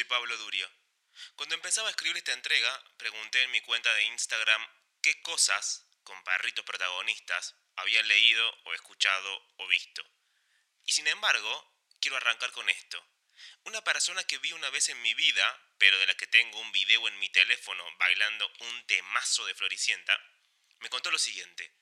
[0.00, 0.66] soy Pablo Durio.
[1.36, 4.66] Cuando empezaba a escribir esta entrega, pregunté en mi cuenta de Instagram
[5.02, 10.02] qué cosas, con perritos protagonistas, había leído o escuchado o visto.
[10.86, 13.06] Y sin embargo, quiero arrancar con esto.
[13.64, 16.72] Una persona que vi una vez en mi vida, pero de la que tengo un
[16.72, 20.18] video en mi teléfono bailando un temazo de Floricienta,
[20.78, 21.74] me contó lo siguiente.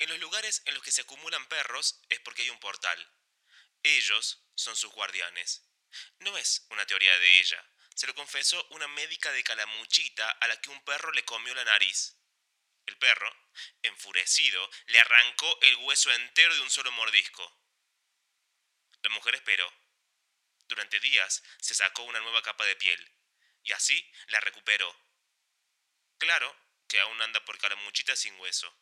[0.00, 3.08] En los lugares en los que se acumulan perros es porque hay un portal.
[3.84, 5.69] Ellos son sus guardianes.
[6.20, 7.64] No es una teoría de ella.
[7.94, 11.64] Se lo confesó una médica de Calamuchita a la que un perro le comió la
[11.64, 12.16] nariz.
[12.86, 13.30] El perro,
[13.82, 17.60] enfurecido, le arrancó el hueso entero de un solo mordisco.
[19.02, 19.72] La mujer esperó.
[20.66, 23.12] Durante días se sacó una nueva capa de piel,
[23.64, 24.94] y así la recuperó.
[26.18, 28.74] Claro que aún anda por Calamuchita sin hueso.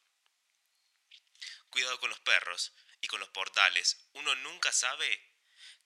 [1.71, 4.09] Cuidado con los perros y con los portales.
[4.13, 5.35] Uno nunca sabe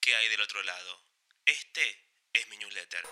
[0.00, 1.11] qué hay del otro lado.
[1.52, 1.82] Este
[2.32, 3.04] es mi newsletter.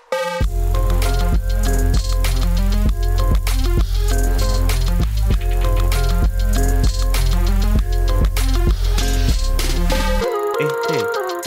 [10.58, 10.96] Este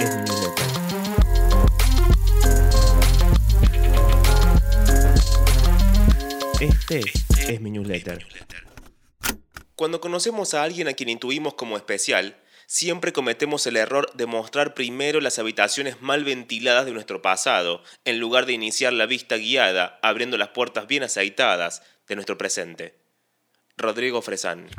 [0.03, 0.69] es mi newsletter.
[6.61, 8.27] Este es mi newsletter.
[9.75, 14.73] Cuando conocemos a alguien a quien intuimos como especial, siempre cometemos el error de mostrar
[14.73, 19.99] primero las habitaciones mal ventiladas de nuestro pasado, en lugar de iniciar la vista guiada,
[20.01, 22.95] abriendo las puertas bien aceitadas de nuestro presente.
[23.77, 24.69] Rodrigo Fresán.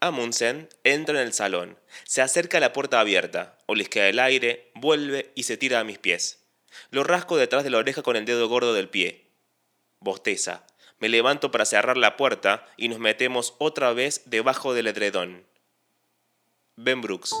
[0.00, 5.32] Amundsen entra en el salón, se acerca a la puerta abierta, olisquea el aire, vuelve
[5.36, 6.44] y se tira a mis pies.
[6.90, 9.30] Lo rasco detrás de la oreja con el dedo gordo del pie.
[10.00, 10.66] Bosteza.
[11.02, 15.42] Me levanto para cerrar la puerta y nos metemos otra vez debajo del edredón.
[16.76, 17.34] Ben Brooks.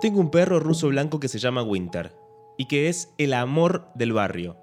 [0.00, 2.12] Tengo un perro ruso blanco que se llama Winter
[2.56, 4.56] y que es el amor del barrio.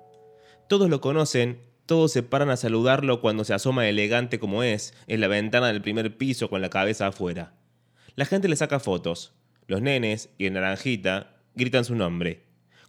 [0.69, 5.19] Todos lo conocen, todos se paran a saludarlo cuando se asoma elegante como es en
[5.19, 7.51] la ventana del primer piso con la cabeza afuera.
[8.15, 9.33] La gente le saca fotos.
[9.67, 12.43] Los nenes y el naranjita gritan su nombre.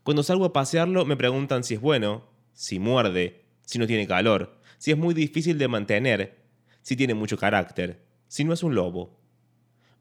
[0.05, 4.61] Cuando salgo a pasearlo me preguntan si es bueno, si muerde, si no tiene calor,
[4.79, 6.45] si es muy difícil de mantener,
[6.83, 9.19] si tiene mucho carácter, si no es un lobo.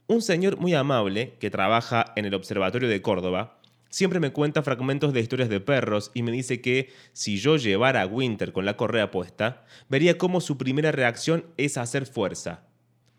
[0.05, 3.59] Un señor muy amable, que trabaja en el Observatorio de Córdoba,
[3.89, 8.03] siempre me cuenta fragmentos de historias de perros y me dice que si yo llevara
[8.03, 12.67] a Winter con la correa puesta, vería cómo su primera reacción es hacer fuerza.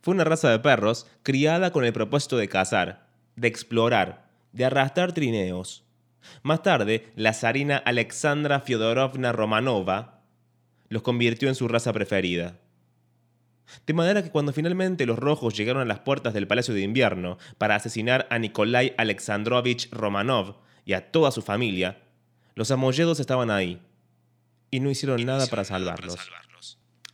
[0.06, 5.12] Fue una raza de perros criada con el propósito de cazar, de explorar, de arrastrar
[5.12, 5.82] trineos.
[6.44, 10.22] Más tarde, la zarina Alexandra Fyodorovna Romanova
[10.88, 12.60] los convirtió en su raza preferida.
[13.84, 17.36] De manera que cuando finalmente los rojos llegaron a las puertas del Palacio de Invierno
[17.58, 21.98] para asesinar a Nikolai Alexandrovich Romanov y a toda su familia,
[22.54, 23.82] los amolledos estaban ahí
[24.70, 26.16] y no hicieron, nada, para salvarlos.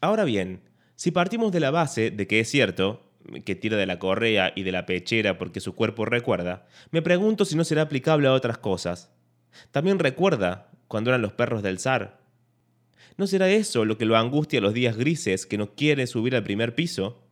[0.03, 0.61] Ahora bien,
[0.97, 3.03] si partimos de la base de que es cierto,
[3.45, 7.45] que tira de la correa y de la pechera porque su cuerpo recuerda, me pregunto
[7.45, 9.11] si no será aplicable a otras cosas.
[9.71, 12.21] También recuerda cuando eran los perros del zar.
[13.17, 16.43] ¿No será eso lo que lo angustia los días grises que no quiere subir al
[16.43, 17.23] primer piso?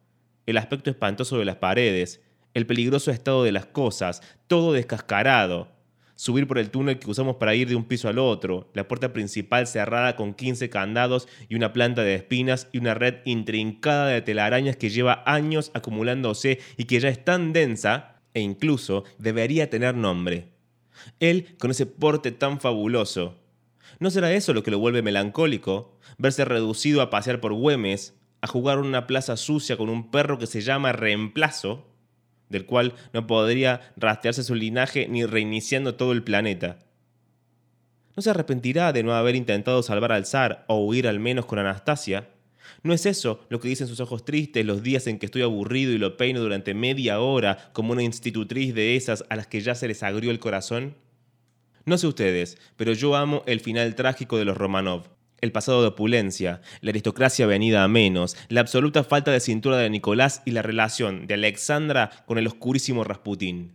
[0.47, 2.23] El aspecto espantoso de las paredes,
[2.55, 5.69] el peligroso estado de las cosas, todo descascarado,
[6.21, 9.15] subir por el túnel que usamos para ir de un piso al otro, la puerta
[9.15, 14.21] principal cerrada con 15 candados y una planta de espinas y una red intrincada de
[14.21, 19.95] telarañas que lleva años acumulándose y que ya es tan densa e incluso debería tener
[19.95, 20.49] nombre.
[21.21, 23.39] Él con ese porte tan fabuloso.
[23.99, 25.99] ¿No será eso lo que lo vuelve melancólico?
[26.19, 30.39] Verse reducido a pasear por Güemes, a jugar en una plaza sucia con un perro
[30.39, 31.90] que se llama reemplazo,
[32.51, 36.79] del cual no podría rastrearse su linaje ni reiniciando todo el planeta.
[38.15, 41.59] ¿No se arrepentirá de no haber intentado salvar al zar o huir al menos con
[41.59, 42.29] Anastasia?
[42.83, 45.93] ¿No es eso lo que dicen sus ojos tristes los días en que estoy aburrido
[45.93, 49.75] y lo peino durante media hora como una institutriz de esas a las que ya
[49.75, 50.97] se les agrió el corazón?
[51.87, 55.89] No sé ustedes, pero yo amo el final trágico de los Romanov el pasado de
[55.89, 60.63] opulencia, la aristocracia venida a menos, la absoluta falta de cintura de Nicolás y la
[60.63, 63.73] relación de Alexandra con el oscurísimo Rasputín.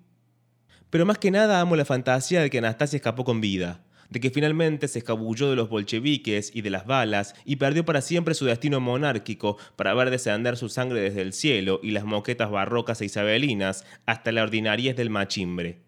[0.89, 4.29] Pero más que nada amo la fantasía de que Anastasia escapó con vida, de que
[4.29, 8.45] finalmente se escabulló de los bolcheviques y de las balas y perdió para siempre su
[8.45, 13.05] destino monárquico para ver descender su sangre desde el cielo y las moquetas barrocas e
[13.05, 15.81] isabelinas hasta la ordinariez del machimbre.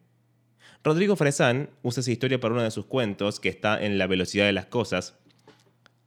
[0.84, 4.46] Rodrigo Fresán usa esa historia para uno de sus cuentos, que está en La velocidad
[4.46, 5.18] de las cosas,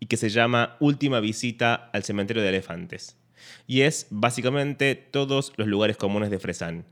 [0.01, 3.17] y que se llama Última visita al cementerio de elefantes.
[3.67, 6.87] Y es básicamente todos los lugares comunes de Fresan.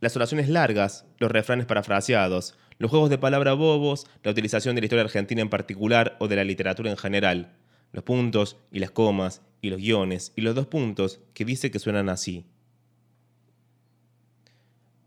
[0.00, 4.86] Las oraciones largas, los refranes parafraseados, los juegos de palabra bobos, la utilización de la
[4.86, 7.54] historia argentina en particular o de la literatura en general,
[7.92, 11.78] los puntos y las comas y los guiones y los dos puntos que dice que
[11.78, 12.44] suenan así.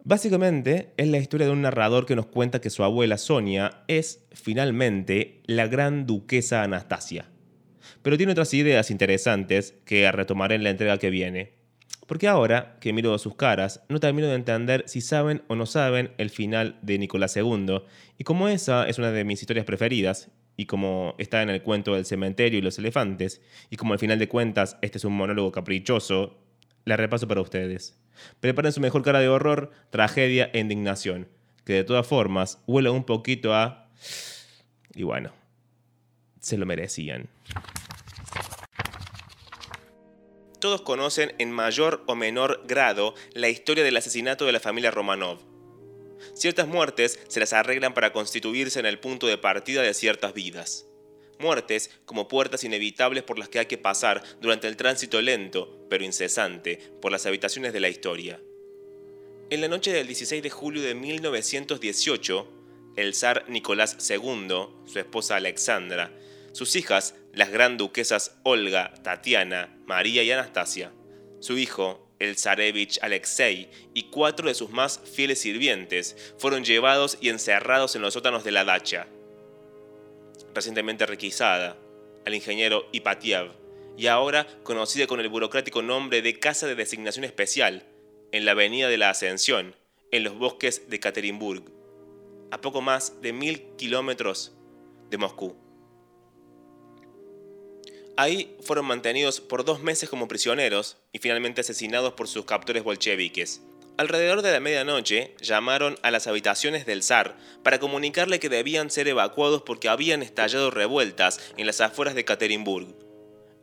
[0.07, 4.25] Básicamente es la historia de un narrador que nos cuenta que su abuela Sonia es,
[4.31, 7.25] finalmente, la gran duquesa Anastasia.
[8.03, 11.55] Pero tiene otras ideas interesantes que retomaré en la entrega que viene.
[12.05, 16.11] Porque ahora que miro sus caras, no termino de entender si saben o no saben
[16.17, 17.81] el final de Nicolás II.
[18.17, 21.95] Y como esa es una de mis historias preferidas, y como está en el cuento
[21.95, 25.51] del cementerio y los elefantes, y como al final de cuentas este es un monólogo
[25.51, 26.37] caprichoso,
[26.85, 27.99] la repaso para ustedes.
[28.39, 31.27] Preparen su mejor cara de horror, tragedia e indignación,
[31.65, 33.89] que de todas formas huele un poquito a...
[34.93, 35.31] Y bueno,
[36.39, 37.29] se lo merecían.
[40.59, 45.39] Todos conocen en mayor o menor grado la historia del asesinato de la familia Romanov.
[46.33, 50.87] Ciertas muertes se las arreglan para constituirse en el punto de partida de ciertas vidas
[51.39, 56.03] muertes como puertas inevitables por las que hay que pasar durante el tránsito lento, pero
[56.03, 58.39] incesante, por las habitaciones de la historia.
[59.49, 62.47] En la noche del 16 de julio de 1918,
[62.97, 66.11] el zar Nicolás II, su esposa Alexandra,
[66.51, 70.91] sus hijas, las gran duquesas Olga, Tatiana, María y Anastasia,
[71.39, 77.29] su hijo, el zarevich Alexei, y cuatro de sus más fieles sirvientes fueron llevados y
[77.29, 79.07] encerrados en los sótanos de la dacha,
[80.57, 81.77] recientemente requisada,
[82.25, 83.51] al ingeniero Ipatiev,
[83.95, 87.85] y ahora conocida con el burocrático nombre de Casa de Designación Especial,
[88.31, 89.75] en la Avenida de la Ascensión,
[90.11, 91.63] en los bosques de Katerinburg,
[92.49, 94.55] a poco más de mil kilómetros
[95.11, 95.55] de Moscú.
[98.17, 103.61] Ahí fueron mantenidos por dos meses como prisioneros y finalmente asesinados por sus captores bolcheviques.
[103.97, 109.07] Alrededor de la medianoche llamaron a las habitaciones del zar para comunicarle que debían ser
[109.07, 112.95] evacuados porque habían estallado revueltas en las afueras de Katerinburg.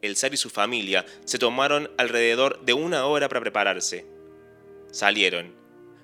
[0.02, 4.06] El zar y su familia se tomaron alrededor de una hora para prepararse.
[4.90, 5.54] Salieron.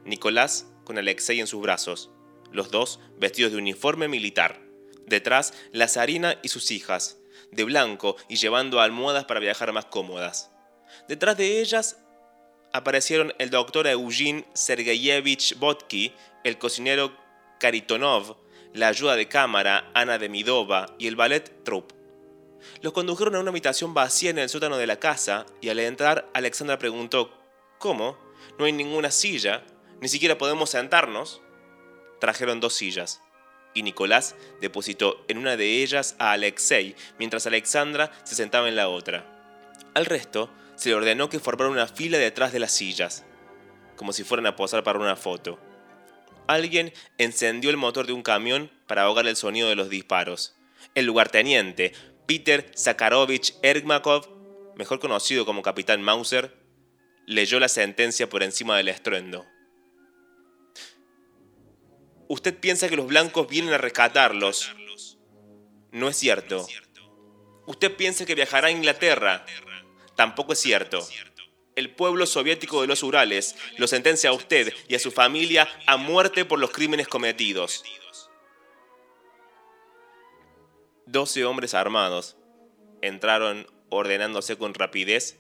[0.05, 2.11] Nicolás con Alexei en sus brazos,
[2.53, 4.61] los dos vestidos de uniforme militar.
[5.07, 7.19] Detrás, la zarina y sus hijas,
[7.51, 10.53] de blanco y llevando almohadas para viajar más cómodas.
[11.09, 11.99] Detrás de ellas,
[12.73, 16.13] aparecieron el doctor Eugene Sergeyevich Botky,
[16.45, 17.13] el cocinero
[17.59, 18.37] Karitonov,
[18.73, 21.93] la ayuda de cámara Ana Demidova y el ballet Trupp.
[22.83, 26.31] Los condujeron a una habitación vacía en el sótano de la casa y al entrar
[26.35, 27.33] Alexandra preguntó,
[27.79, 28.19] ¿Cómo?
[28.59, 29.65] ¿No hay ninguna silla?
[30.01, 31.41] ¿Ni siquiera podemos sentarnos?
[32.21, 33.23] Trajeron dos sillas
[33.75, 38.89] y Nicolás depositó en una de ellas a Alexei mientras Alexandra se sentaba en la
[38.89, 39.25] otra.
[39.95, 43.27] Al resto se le ordenó que formaran una fila detrás de las sillas,
[43.97, 45.61] como si fueran a posar para una foto.
[46.47, 50.57] Alguien encendió el motor de un camión para ahogar el sonido de los disparos.
[50.95, 51.93] El lugarteniente,
[52.27, 54.27] Peter Zakharovich Ergmakov,
[54.75, 56.57] mejor conocido como Capitán Mauser,
[57.27, 59.45] leyó la sentencia por encima del estruendo.
[62.27, 64.75] Usted piensa que los blancos vienen a rescatarlos.
[65.93, 66.67] No es cierto.
[67.67, 69.45] Usted piensa que viajará a Inglaterra
[70.21, 71.01] Tampoco es cierto.
[71.77, 75.97] El pueblo soviético de los Urales lo sentencia a usted y a su familia a
[75.97, 77.83] muerte por los crímenes cometidos.
[81.07, 82.37] Doce hombres armados
[83.01, 85.39] entraron ordenándose con rapidez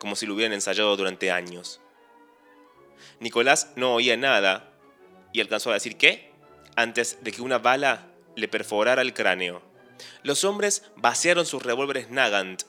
[0.00, 1.80] como si lo hubieran ensayado durante años.
[3.20, 4.72] Nicolás no oía nada
[5.32, 6.32] y alcanzó a decir qué
[6.74, 9.62] antes de que una bala le perforara el cráneo.
[10.24, 12.64] Los hombres vaciaron sus revólveres Nagant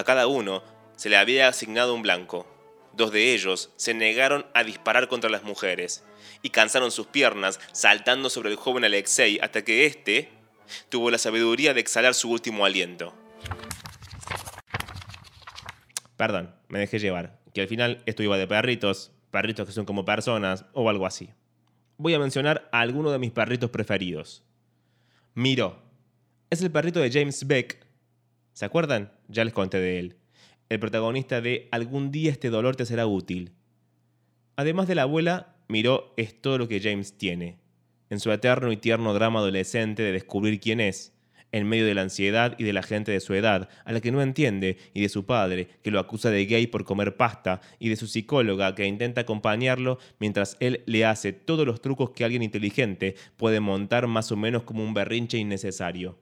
[0.00, 0.62] a cada uno
[0.96, 2.46] se le había asignado un blanco.
[2.92, 6.04] Dos de ellos se negaron a disparar contra las mujeres
[6.42, 10.30] y cansaron sus piernas saltando sobre el joven Alexei hasta que éste
[10.88, 13.14] tuvo la sabiduría de exhalar su último aliento.
[16.16, 20.04] Perdón, me dejé llevar, que al final esto iba de perritos, perritos que son como
[20.04, 21.30] personas o algo así.
[21.96, 24.42] Voy a mencionar a alguno de mis perritos preferidos.
[25.34, 25.82] Miro.
[26.50, 27.89] Es el perrito de James Beck
[28.60, 29.10] ¿Se acuerdan?
[29.28, 30.16] Ya les conté de él.
[30.68, 33.52] El protagonista de Algún día este dolor te será útil.
[34.54, 37.56] Además de la abuela, Miró es todo lo que James tiene.
[38.10, 41.14] En su eterno y tierno drama adolescente de descubrir quién es,
[41.52, 44.12] en medio de la ansiedad y de la gente de su edad, a la que
[44.12, 47.88] no entiende, y de su padre, que lo acusa de gay por comer pasta, y
[47.88, 52.42] de su psicóloga, que intenta acompañarlo mientras él le hace todos los trucos que alguien
[52.42, 56.18] inteligente puede montar más o menos como un berrinche innecesario.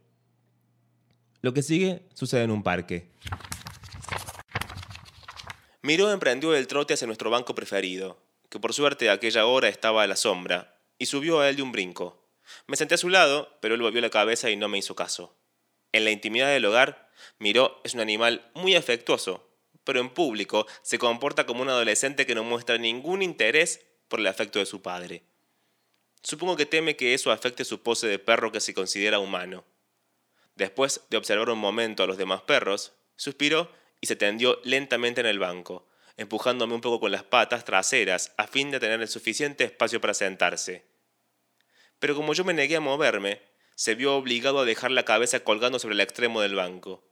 [1.41, 3.09] Lo que sigue sucede en un parque.
[5.83, 8.19] Miró emprendió el trote hacia nuestro banco preferido,
[8.49, 11.63] que por suerte a aquella hora estaba a la sombra, y subió a él de
[11.63, 12.29] un brinco.
[12.67, 15.37] Me senté a su lado, pero él volvió la cabeza y no me hizo caso.
[15.93, 19.49] En la intimidad del hogar, Miró es un animal muy afectuoso,
[19.85, 24.27] pero en público se comporta como un adolescente que no muestra ningún interés por el
[24.27, 25.23] afecto de su padre.
[26.23, 29.65] Supongo que teme que eso afecte su pose de perro que se considera humano.
[30.59, 35.29] Después de observar un momento a los demás perros, suspiró y se tendió lentamente en
[35.29, 39.63] el banco, empujándome un poco con las patas traseras a fin de tener el suficiente
[39.63, 40.85] espacio para sentarse.
[42.01, 43.41] Pero como yo me negué a moverme,
[43.77, 47.09] se vio obligado a dejar la cabeza colgando sobre el extremo del banco,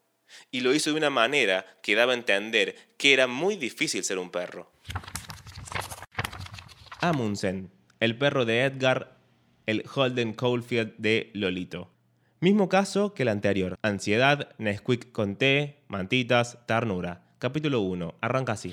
[0.50, 4.18] y lo hizo de una manera que daba a entender que era muy difícil ser
[4.18, 4.72] un perro.
[7.00, 9.20] Amundsen, el perro de Edgar,
[9.66, 11.95] el Holden Caulfield de Lolito.
[12.38, 13.78] Mismo caso que el anterior.
[13.80, 17.22] Ansiedad, Nesquik con té, mantitas, ternura.
[17.38, 18.16] Capítulo 1.
[18.20, 18.72] Arranca así.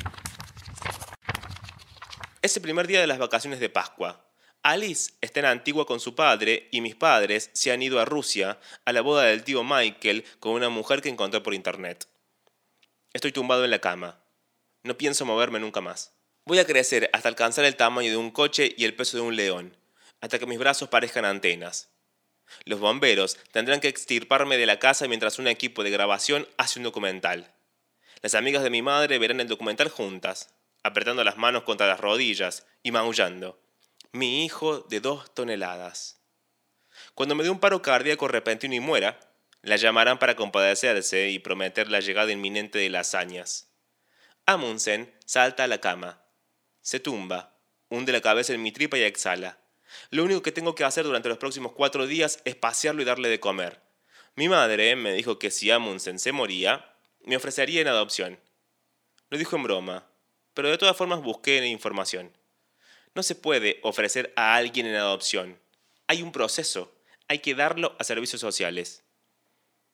[2.42, 4.26] Es el primer día de las vacaciones de Pascua.
[4.64, 8.60] Alice está en Antigua con su padre y mis padres se han ido a Rusia
[8.84, 12.06] a la boda del tío Michael con una mujer que encontré por internet.
[13.14, 14.20] Estoy tumbado en la cama.
[14.84, 16.14] No pienso moverme nunca más.
[16.46, 19.38] Voy a crecer hasta alcanzar el tamaño de un coche y el peso de un
[19.38, 19.78] león,
[20.20, 21.93] hasta que mis brazos parezcan antenas.
[22.66, 26.84] Los bomberos tendrán que extirparme de la casa mientras un equipo de grabación hace un
[26.84, 27.54] documental.
[28.22, 32.66] Las amigas de mi madre verán el documental juntas, apretando las manos contra las rodillas
[32.84, 33.60] y maullando.
[34.12, 36.22] Mi hijo de dos toneladas.
[37.16, 39.20] Cuando me dé un paro cardíaco repentino y muera,
[39.62, 43.70] la llamarán para compadecerse y prometer la llegada inminente de las hazañas.
[44.46, 46.22] Amundsen salta a la cama.
[46.82, 47.58] Se tumba,
[47.90, 49.63] hunde la cabeza en mi tripa y exhala.
[50.10, 53.30] Lo único que tengo que hacer durante los próximos cuatro días es pasearlo y darle
[53.30, 53.82] de comer.
[54.36, 56.94] Mi madre me dijo que si Amundsen se moría,
[57.26, 58.40] me ofrecería en adopción.
[59.30, 60.08] Lo dijo en broma,
[60.54, 62.32] pero de todas formas busqué información.
[63.16, 65.60] No se puede ofrecer a alguien en adopción.
[66.08, 66.94] Hay un proceso.
[67.28, 69.04] Hay que darlo a servicios sociales.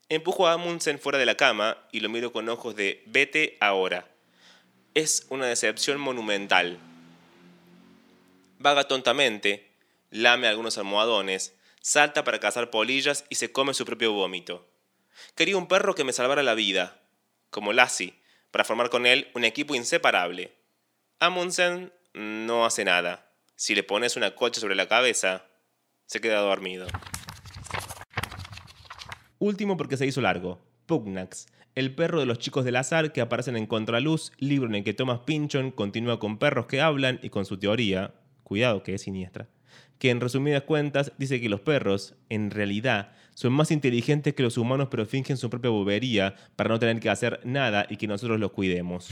[0.07, 4.09] Empujo a Amundsen fuera de la cama y lo miro con ojos de vete ahora.
[4.95, 6.79] Es una decepción monumental.
[8.57, 9.68] Vaga tontamente,
[10.11, 14.67] lame algunos almohadones, salta para cazar polillas y se come su propio vómito.
[15.35, 17.01] Quería un perro que me salvara la vida,
[17.49, 20.55] como Lassie, para formar con él un equipo inseparable.
[21.19, 23.31] Amundsen no hace nada.
[23.55, 25.45] Si le pones una cocha sobre la cabeza,
[26.05, 26.87] se queda dormido.
[29.37, 30.61] Último porque se hizo largo.
[30.85, 34.83] Pugnax, el perro de los chicos del azar que aparecen en Contraluz, libro en el
[34.83, 39.03] que Thomas Pynchon continúa con perros que hablan y con su teoría, cuidado que es
[39.03, 39.47] siniestra,
[39.99, 44.57] que en resumidas cuentas dice que los perros, en realidad, son más inteligentes que los
[44.57, 48.39] humanos pero fingen su propia bobería para no tener que hacer nada y que nosotros
[48.39, 49.09] los cuidemos.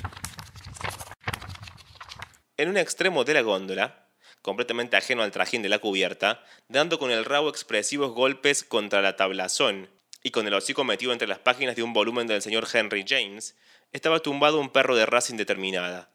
[2.56, 4.08] En un extremo de la góndola,
[4.41, 9.15] completamente ajeno al trajín de la cubierta, dando con el rabo expresivos golpes contra la
[9.15, 9.89] tablazón
[10.24, 13.56] y con el hocico metido entre las páginas de un volumen del señor Henry James,
[13.91, 16.10] estaba tumbado un perro de raza indeterminada.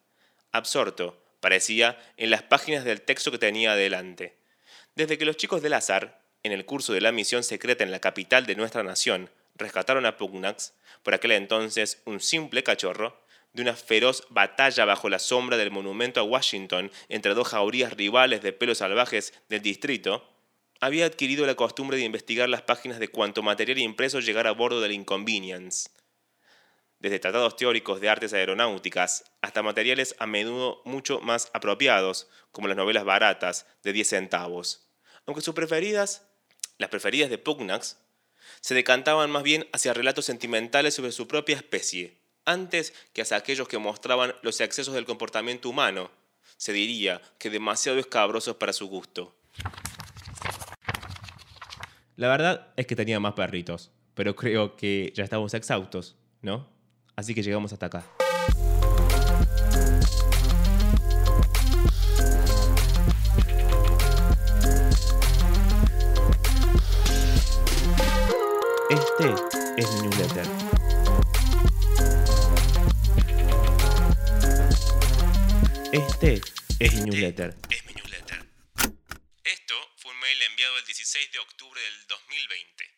[0.51, 4.42] Absorto, parecía, en las páginas del texto que tenía adelante.
[4.95, 8.01] Desde que los chicos del azar, en el curso de la misión secreta en la
[8.01, 13.23] capital de nuestra nación, rescataron a Pugnax, por aquel entonces un simple cachorro,
[13.55, 18.43] de una feroz batalla bajo la sombra del monumento a Washington entre dos jaurías rivales
[18.43, 20.29] de pelos salvajes del distrito,
[20.81, 24.81] había adquirido la costumbre de investigar las páginas de cuanto material impreso llegara a bordo
[24.81, 25.89] del Inconvenience.
[27.03, 32.77] Desde tratados teóricos de artes aeronáuticas hasta materiales a menudo mucho más apropiados, como las
[32.77, 34.89] novelas baratas de 10 centavos.
[35.27, 36.29] Aunque sus preferidas,
[36.79, 37.99] las preferidas de Pugnax,
[38.61, 43.67] se decantaban más bien hacia relatos sentimentales sobre su propia especie, antes que hacia aquellos
[43.67, 46.09] que mostraban los excesos del comportamiento humano,
[46.57, 49.35] se diría que demasiado escabrosos para su gusto.
[52.15, 56.71] La verdad es que tenía más perritos, pero creo que ya estamos exhaustos, ¿no?
[57.23, 58.03] Así que llegamos hasta acá.
[68.91, 69.35] Este
[69.77, 70.47] es mi newsletter.
[75.93, 76.41] Este
[76.81, 77.55] es mi newsletter.
[77.71, 78.45] Es mi newsletter.
[79.45, 82.93] Esto fue un mail enviado el 16 de octubre del 2020.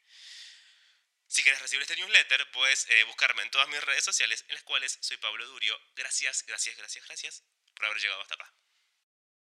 [1.27, 4.63] Si quieres recibir este newsletter, puedes eh, buscarme en todas mis redes sociales, en las
[4.65, 5.79] cuales soy Pablo Durio.
[5.95, 7.45] Gracias, gracias, gracias, gracias
[7.75, 8.54] por haber llegado hasta acá.